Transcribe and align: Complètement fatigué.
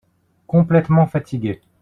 Complètement 0.47 1.05
fatigué. 1.05 1.61